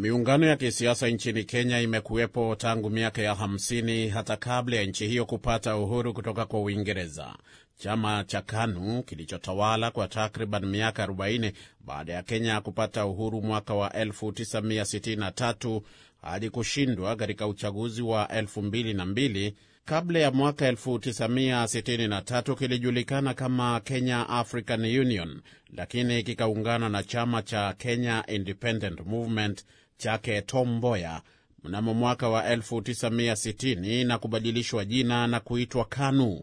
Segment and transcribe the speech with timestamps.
[0.00, 5.24] Miungano ya kisiasa nchini Kenya imekuwepo tangu miaka ya 50 hata kabla ya nchi hiyo
[5.26, 7.34] kupata uhuru kutoka kwa Uingereza.
[7.78, 13.88] Chama cha KANU kilichotawala kwa takriban miaka 40 baada ya Kenya kupata uhuru mwaka wa
[13.88, 15.80] 1963
[16.22, 19.52] hadi kushindwa katika uchaguzi wa 2002
[19.84, 25.40] kabla ya mwaka 1963 kilijulikana kama Kenya African Union,
[25.76, 29.64] lakini kikaungana na chama cha Kenya Independent Movement
[29.96, 31.22] chake Tom Mboya
[31.64, 36.42] mnamo mwaka wa 1960 na kubadilishwa jina na kuitwa KANU.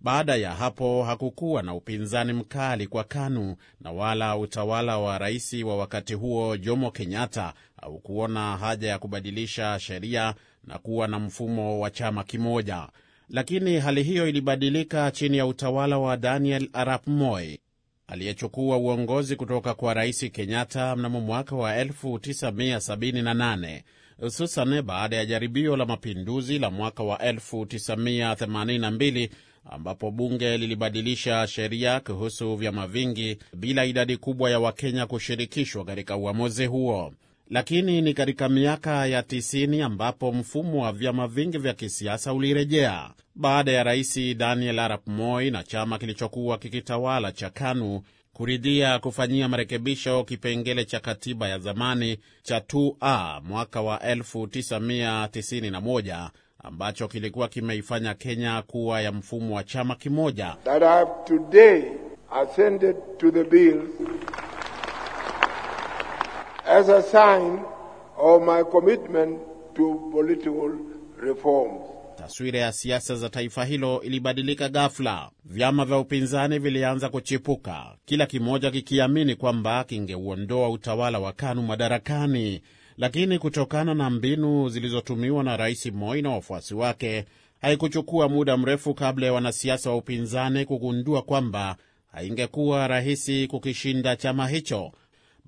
[0.00, 5.76] Baada ya hapo hakukuwa na upinzani mkali kwa KANU na wala utawala wa rais wa
[5.76, 10.34] wakati huo Jomo Kenyatta haukuona haja ya kubadilisha sheria
[10.64, 12.88] na kuwa na mfumo wa chama kimoja.
[13.28, 17.60] Lakini hali hiyo ilibadilika chini ya utawala wa Daniel Arap Moi
[18.08, 23.82] aliyechukua uongozi kutoka kwa rais Kenyatta mnamo mwaka wa 1978
[24.20, 29.28] hususan baada ya jaribio la mapinduzi la mwaka wa 1982
[29.70, 36.66] ambapo bunge lilibadilisha sheria kuhusu vyama vingi bila idadi kubwa ya Wakenya kushirikishwa katika uamuzi
[36.66, 37.12] huo.
[37.50, 43.72] Lakini ni katika miaka ya 90 ambapo mfumo wa vyama vingi vya kisiasa ulirejea baada
[43.72, 50.84] ya rais Daniel Arap Moi na chama kilichokuwa kikitawala cha KANU kuridhia kufanyia marekebisho kipengele
[50.84, 56.28] cha katiba ya zamani cha 2A mwaka wa 1991
[56.64, 60.56] ambacho kilikuwa kimeifanya Kenya kuwa ya mfumo wa chama kimoja.
[66.78, 67.58] As a sign
[68.16, 69.38] of my commitment
[69.74, 70.70] to political
[71.20, 71.80] reforms.
[72.16, 75.30] Taswira ya siasa za taifa hilo ilibadilika ghafla.
[75.44, 82.62] Vyama vya upinzani vilianza kuchipuka, kila kimoja kikiamini kwamba kingeuondoa utawala wa KANU madarakani.
[82.96, 87.24] Lakini kutokana na mbinu zilizotumiwa na Rais Moi na wafuasi wake,
[87.60, 91.76] haikuchukua muda mrefu kabla ya wanasiasa wa upinzani kugundua kwamba
[92.12, 94.92] haingekuwa rahisi kukishinda chama hicho.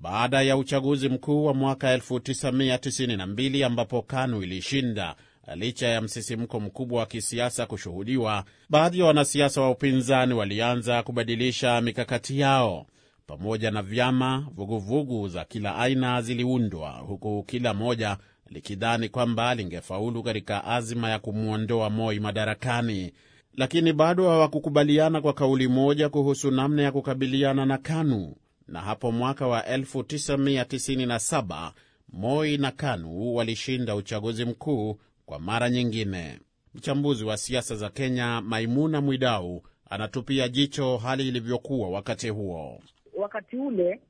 [0.01, 5.15] Baada ya uchaguzi mkuu wa mwaka 1992 ambapo KANU ilishinda
[5.55, 12.39] licha ya msisimko mkubwa wa kisiasa kushuhudiwa, baadhi ya wanasiasa wa upinzani walianza kubadilisha mikakati
[12.39, 12.85] yao.
[13.27, 18.17] Pamoja na vyama, vuguvugu za kila aina ziliundwa, huku kila moja
[18.49, 23.11] likidhani kwamba lingefaulu katika azima ya kumwondoa Moi madarakani,
[23.57, 28.35] lakini bado hawakukubaliana kwa kauli moja kuhusu namna ya kukabiliana na KANU.
[28.71, 31.71] Na hapo mwaka wa 1997
[32.13, 36.39] Moi na KANU walishinda uchaguzi mkuu kwa mara nyingine.
[36.73, 42.79] Mchambuzi wa siasa za Kenya Maimuna Mwidau anatupia jicho hali ilivyokuwa wakati huo.
[43.17, 44.01] Wakati ule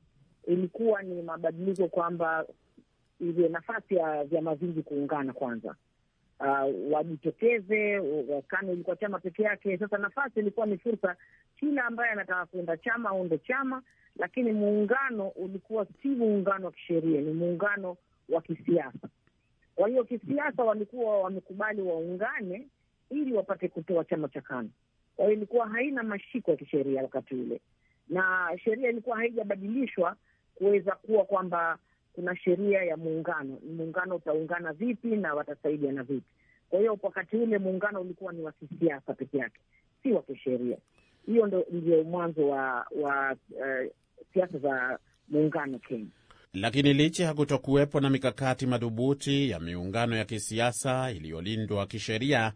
[0.46, 2.46] ilikuwa ni mabadiliko kwamba
[3.20, 5.74] ile nafasi ya vyama vingi kuungana kwanza,
[6.42, 8.00] uh, wajitokeze.
[8.48, 9.78] KANU ilikuwa chama peke yake.
[9.78, 11.16] Sasa nafasi ilikuwa ni fursa,
[11.60, 13.82] kila ambaye anataka kuunda chama aunde chama,
[14.16, 17.96] lakini muungano ulikuwa si muungano wa kisheria, ni muungano
[18.28, 19.08] wa kisiasa.
[19.74, 22.66] Kwa hiyo kisiasa walikuwa wamekubali waungane
[23.10, 24.70] ili wapate kutoa chama cha KANU.
[25.16, 27.60] Kwa hiyo ilikuwa haina mashiko ya kisheria wakati ule,
[28.08, 30.16] na sheria ilikuwa haijabadilishwa
[30.54, 31.78] kuweza kuwa kwamba
[32.14, 36.26] kuna sheria ya muungano, muungano utaungana vipi na watasaidiana vipi.
[36.70, 39.60] Kwa hiyo wakati ule muungano ulikuwa ni wa kisiasa peke yake,
[40.02, 40.76] si wa kisheria.
[41.26, 43.90] Hiyo ndio mwanzo wa wa uh,
[44.34, 46.06] siasa za muungano Kenya.
[46.54, 52.52] Lakini licha ya kutokuwepo na mikakati madhubuti ya miungano ya kisiasa iliyolindwa kisheria,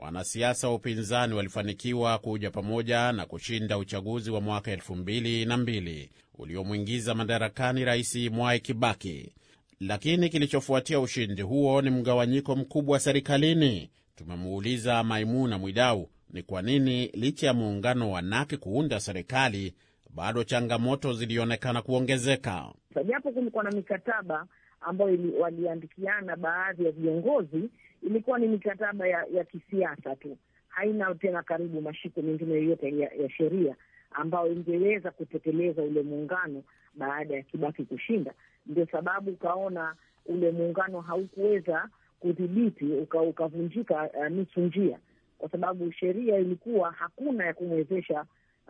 [0.00, 6.10] wanasiasa wa upinzani walifanikiwa kuja pamoja na kushinda uchaguzi wa mwaka elfu mbili na mbili
[6.38, 9.32] uliomwingiza madarakani Rais Mwai Kibaki.
[9.80, 13.90] Lakini kilichofuatia ushindi huo ni mgawanyiko mkubwa serikalini.
[14.16, 19.74] Tumemuuliza Maimuna Mwidau ni kwa nini licha ya muungano wa Naki kuunda serikali
[20.14, 22.72] bado changamoto zilionekana kuongezeka.
[23.08, 24.46] Japo kulikuwa na mikataba
[24.80, 27.70] ambayo waliandikiana baadhi ya viongozi,
[28.02, 30.36] ilikuwa ni mikataba ya, ya kisiasa tu,
[30.68, 33.76] haina tena karibu mashiko mengine yoyote ya, ya sheria
[34.10, 36.62] ambayo ingeweza kutekeleza ule muungano
[36.94, 38.32] baada ya Kibaki kushinda.
[38.66, 39.94] Ndio sababu ukaona
[40.26, 41.88] ule muungano haukuweza
[42.20, 42.84] kudhibiti,
[43.28, 44.98] ukavunjika uka uh, nusu njia,
[45.38, 48.24] kwa sababu sheria ilikuwa hakuna ya kumwezesha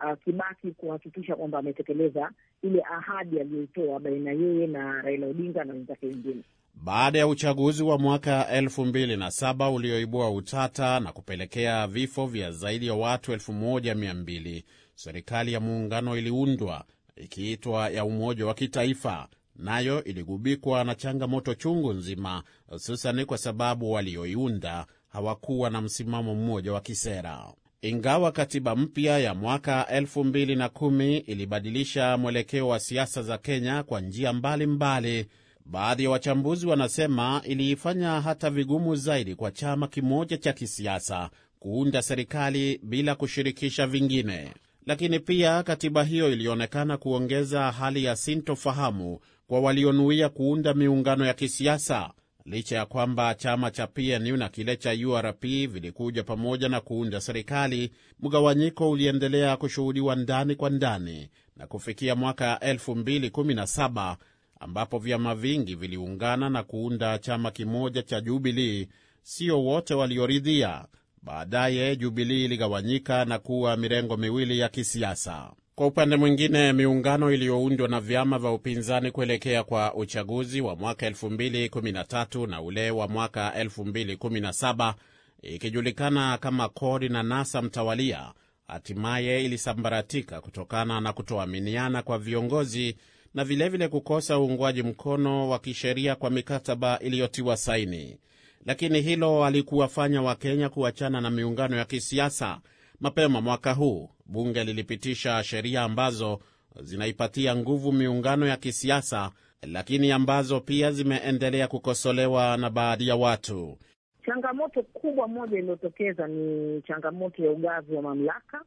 [0.05, 2.31] Uh, Kibaki kuhakikisha kwamba ametekeleza
[2.63, 6.43] ile ahadi aliyoitoa baina yeye na Raila Odinga na wenzake wengine.
[6.75, 12.53] Baada ya uchaguzi wa mwaka elfu mbili na saba ulioibua utata na kupelekea vifo vya
[12.53, 14.65] zaidi ya watu elfu moja mia mbili
[14.95, 16.85] serikali ya muungano iliundwa
[17.17, 24.87] ikiitwa ya Umoja wa Kitaifa nayo iligubikwa na changamoto chungu nzima, hususani kwa sababu walioiunda
[25.09, 27.53] hawakuwa na msimamo mmoja wa kisera.
[27.83, 35.27] Ingawa katiba mpya ya mwaka 2010 ilibadilisha mwelekeo wa siasa za Kenya kwa njia mbalimbali,
[35.71, 42.81] baadhi ya wachambuzi wanasema iliifanya hata vigumu zaidi kwa chama kimoja cha kisiasa kuunda serikali
[42.83, 44.55] bila kushirikisha vingine.
[44.87, 52.11] Lakini pia katiba hiyo ilionekana kuongeza hali ya sintofahamu kwa walionuia kuunda miungano ya kisiasa.
[52.45, 57.91] Licha ya kwamba chama cha PNU na kile cha URP vilikuja pamoja na kuunda serikali,
[58.21, 64.17] mgawanyiko uliendelea kushuhudiwa ndani kwa ndani na kufikia mwaka 2017
[64.61, 68.89] ambapo vyama vingi viliungana na kuunda chama kimoja cha Jubilii.
[69.23, 70.85] Sio wote walioridhia.
[71.23, 75.53] Baadaye Jubilii iligawanyika na kuwa mirengo miwili ya kisiasa.
[75.75, 82.47] Kwa upande mwingine, miungano iliyoundwa na vyama vya upinzani kuelekea kwa uchaguzi wa mwaka 2013
[82.47, 84.95] na ule wa mwaka 2017
[85.43, 88.33] ikijulikana kama CORD na NASA mtawalia,
[88.67, 92.97] hatimaye ilisambaratika kutokana na kutoaminiana kwa viongozi
[93.35, 98.19] na vilevile vile kukosa uungwaji mkono wa kisheria kwa mikataba iliyotiwa saini.
[98.67, 102.61] Lakini hilo alikuwafanya Wakenya kuachana na miungano ya kisiasa.
[103.01, 106.41] Mapema mwaka huu bunge lilipitisha sheria ambazo
[106.83, 109.31] zinaipatia nguvu miungano ya kisiasa,
[109.63, 113.79] lakini ambazo pia zimeendelea kukosolewa na baadhi ya watu.
[114.27, 118.63] Changamoto kubwa moja iliyotokeza ni changamoto ya ugavi wa mamlaka,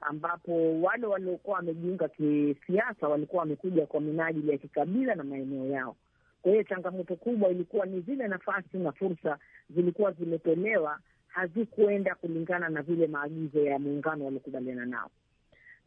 [0.00, 5.96] ambapo wale waliokuwa wamejiunga kisiasa walikuwa wamekuja kwa minajili ya kikabila na maeneo yao.
[6.42, 9.38] Kwa hiyo changamoto kubwa ilikuwa ni zile nafasi na fursa
[9.70, 10.98] zilikuwa zimetolewa
[11.28, 15.10] hazikuenda kulingana na vile maagizo ya muungano waliokubaliana nao.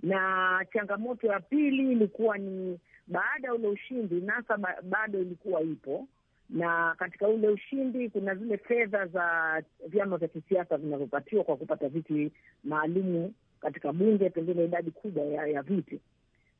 [0.03, 6.07] Na changamoto ya pili ilikuwa ni baada ya ule ushindi, NASA bado ilikuwa ipo,
[6.49, 12.31] na katika ule ushindi kuna zile fedha za vyama vya kisiasa vinavyopatiwa kwa kupata viti
[12.63, 15.99] maalumu katika bunge, pengine idadi kubwa ya, ya viti.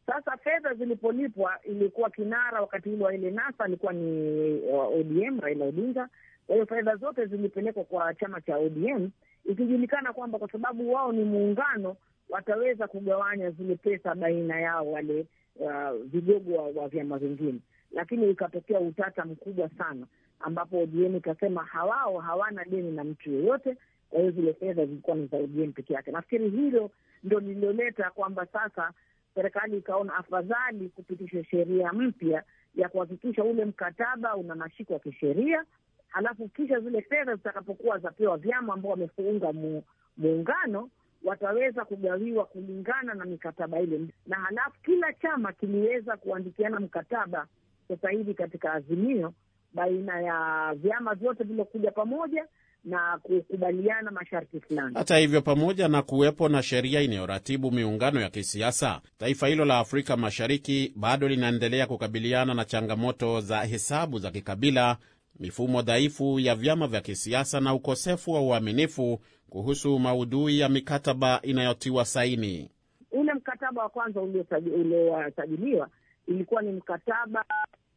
[0.05, 6.09] Sasa fedha zilipolipwa, ilikuwa kinara wakati ule wa ile NASA alikuwa ni ODM, Raila Odinga.
[6.47, 9.09] Kwa hiyo fedha zote zilipelekwa kwa chama cha ODM,
[9.45, 11.95] ikijulikana kwamba kwa sababu wao ni muungano,
[12.29, 15.25] wataweza kugawanya zile pesa baina yao wale
[15.55, 17.59] uh, vigogo wa, wa vyama vingine.
[17.91, 20.05] Lakini ikatokea utata mkubwa sana,
[20.39, 23.77] ambapo ODM ikasema hawao hawana deni na mtu yoyote,
[24.11, 26.11] kwa hiyo zile fedha zilikuwa ni za ODM peke yake.
[26.11, 26.91] Nafikiri hilo
[27.23, 28.91] ndo lililoleta kwamba sasa
[29.35, 32.43] serikali ikaona afadhali kupitisha sheria mpya
[32.75, 35.63] ya kuhakikisha ule mkataba una mashiko ya kisheria,
[36.07, 39.83] halafu kisha zile fedha zitakapokuwa zapewa vyama ambao wamefunga mu,
[40.17, 40.89] muungano
[41.23, 47.47] wataweza kugawiwa kulingana na mikataba ile, na halafu kila chama kiliweza kuandikiana mkataba
[47.87, 49.33] sasa hivi katika azimio
[49.73, 52.45] baina ya vyama vyote vilokuja pamoja
[52.83, 54.95] na kukubaliana masharti fulani.
[54.95, 60.17] Hata hivyo, pamoja na kuwepo na sheria inayoratibu miungano ya kisiasa, taifa hilo la Afrika
[60.17, 64.97] Mashariki bado linaendelea kukabiliana na changamoto za hesabu za kikabila,
[65.39, 69.19] mifumo dhaifu ya vyama vya kisiasa na ukosefu wa uaminifu
[69.49, 72.71] kuhusu maudhui ya mikataba inayotiwa saini.
[73.11, 75.89] Ule mkataba wa kwanza uliosajiliwa
[76.27, 77.45] ilikuwa ni mkataba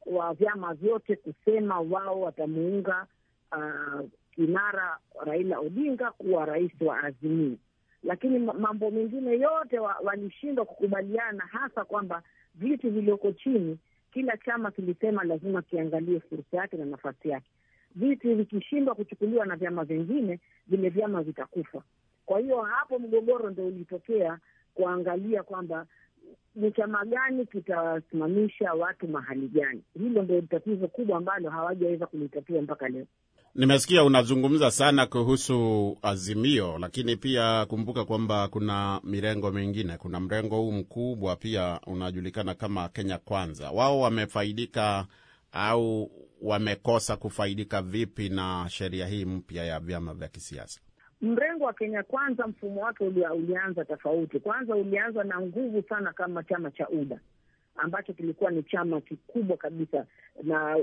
[0.06, 3.06] wa vyama vyote kusema wao watamuunga
[3.52, 4.00] uh,
[4.34, 7.56] kinara Raila Odinga kuwa rais wa Azimio,
[8.02, 12.22] lakini mambo mengine yote walishindwa wa kukubaliana, hasa kwamba
[12.54, 13.78] viti vilioko chini,
[14.12, 17.50] kila chama kilisema lazima kiangalie fursa yake na nafasi yake.
[17.94, 21.82] Viti vikishindwa kuchukuliwa na vyama vingine, vile vyama vitakufa.
[22.26, 24.38] Kwa hiyo hapo mgogoro ndo ulitokea,
[24.74, 25.86] kuangalia kwamba
[26.54, 29.82] ni chama gani kitasimamisha watu mahali gani.
[29.98, 33.06] Hilo ndio tatizo kubwa ambalo hawajaweza kulitatua mpaka leo.
[33.54, 39.96] Nimesikia unazungumza sana kuhusu Azimio, lakini pia kumbuka kwamba kuna mirengo mingine.
[39.98, 43.70] Kuna mrengo huu mkubwa pia unajulikana kama Kenya Kwanza.
[43.70, 45.06] Wao wamefaidika
[45.52, 46.10] au
[46.42, 50.80] wamekosa kufaidika vipi na sheria hii mpya ya vyama vya kisiasa?
[51.20, 54.40] Mrengo wa Kenya Kwanza mfumo wake ulianza tofauti.
[54.40, 57.20] Kwanza ulianza na nguvu sana kama chama cha UDA
[57.76, 60.06] ambacho kilikuwa ni chama kikubwa kabisa
[60.42, 60.76] na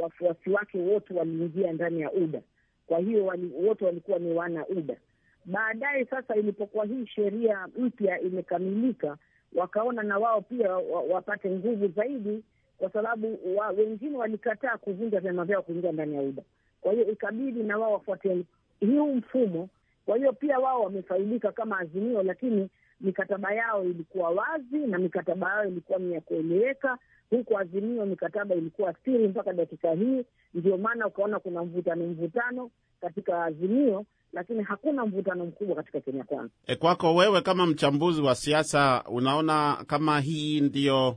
[0.00, 2.40] wafuasi wa wake wote waliingia ndani ya UDA.
[2.86, 4.96] Kwa hiyo wali, wote walikuwa ni wana UDA.
[5.44, 9.16] Baadaye sasa, ilipokuwa hii sheria mpya imekamilika,
[9.54, 10.76] wakaona na wao pia
[11.10, 12.42] wapate nguvu zaidi,
[12.78, 16.42] kwa sababu wa, wengine walikataa kuvunja vyama vyao kuingia ndani ya UDA.
[16.80, 18.44] Kwa hiyo ikabidi na wao wafuate
[18.80, 19.68] huu mfumo.
[20.06, 22.68] Kwa hiyo pia wao wamefaidika kama Azimio, lakini
[23.00, 26.98] mikataba yao ilikuwa wazi na mikataba yao ilikuwa ni ya kueleweka,
[27.30, 30.24] Huku Azimio mikataba ilikuwa siri mpaka dakika hii,
[30.54, 32.70] ndio maana ukaona kuna mvutano mvutano
[33.00, 36.50] katika Azimio, lakini hakuna mvutano mkubwa katika Kenya Kwanza.
[36.66, 41.08] E, kwako wewe kama mchambuzi wa siasa, unaona kama hii ndiyo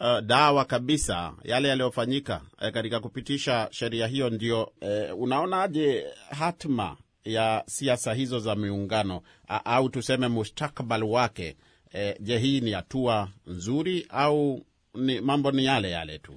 [0.00, 6.06] uh, dawa kabisa yale yaliyofanyika eh, katika kupitisha sheria hiyo ndio eh, unaonaje
[6.38, 6.96] hatma
[7.26, 9.22] ya siasa hizo za miungano
[9.64, 11.56] au tuseme mustakbal wake
[11.94, 14.60] E, je, hii ni hatua nzuri au
[14.94, 16.32] ni mambo ni yale yale tu?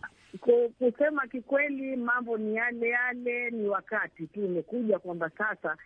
[0.79, 5.77] Kusema kikweli, mambo ni yale yale, ni wakati tu imekuja kwamba sasa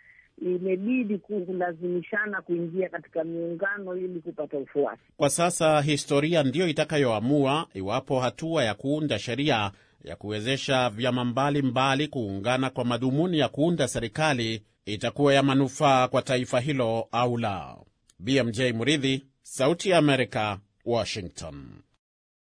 [0.41, 5.01] imebidi kulazimishana kuingia katika miungano ili kupata ufuasi.
[5.17, 9.71] Kwa sasa historia ndiyo itakayoamua iwapo hatua ya kuunda sheria
[10.03, 16.59] ya kuwezesha vyama mbalimbali kuungana kwa madhumuni ya kuunda serikali itakuwa ya manufaa kwa taifa
[16.59, 17.77] hilo au la.
[18.19, 21.82] BMJ Muridhi, Sauti ya Amerika, Washington.